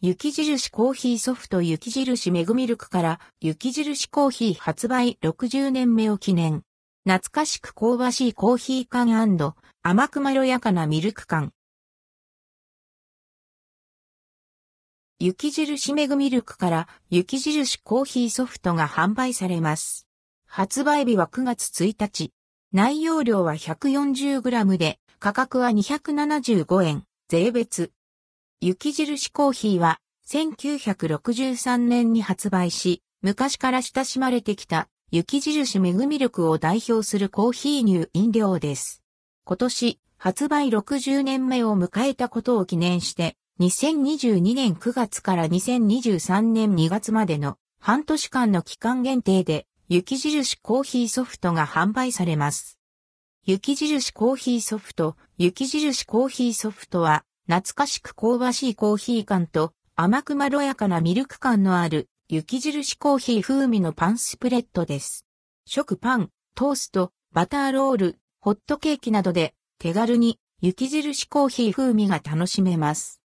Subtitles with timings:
[0.00, 6.62] 雪印コーヒーソフト雪印メグミルクから雪印コーヒー発売60年目を記念。
[7.04, 9.12] 懐かしく香ばしいコーヒー缶
[9.82, 11.50] 甘くまろやかなミルク缶。
[15.18, 20.06] 雪印メグミルクから雪印コーヒーソフトが販売されます。
[20.46, 22.32] 発売日は9月1日。
[22.72, 27.90] 内容量は 140g で価格は275円、税別。
[28.60, 39.00] 雪印コーヒーは1963年に発売し、昔から親しまれてきた雪印メグミルクを代表するコーヒー乳飲料です。
[39.44, 52.76] 今年発売60年目を迎えたことを記念して、2022年9月から2023年2月までの半年間の期間限定で雪印コーヒーソフトが販売されます。
[53.46, 65.24] 雪印コーヒーソフト、雪印コーヒーソフトは懐かしく香ばしいコーヒー感と甘くまろやかなミルク感のある雪印コーヒー風味のパンスプレッドです。
[65.64, 73.22] 食パン、トースト、バターロール、ホットケーキなどで手軽に雪印コーヒー風味が楽しめます。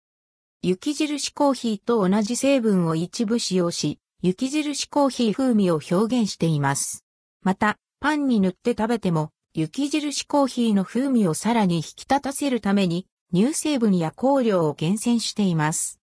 [0.61, 7.03] 雪印コーヒーと同じ成分を一部使用し、雪印コーヒー風味を表現しています。
[7.41, 15.99] また、パンに塗って食べても、雪印コーヒーの風味をさらに引き立たせるために、乳成分や香料を厳選しています。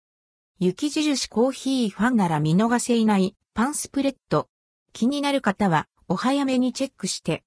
[0.59, 4.49] 雪印コーヒーファンなら見逃せいないパンスプレッド。
[4.93, 7.43] 気になる方はお早めにチェックして